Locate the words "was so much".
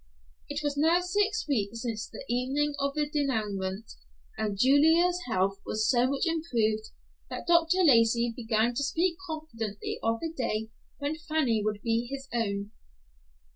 5.63-6.23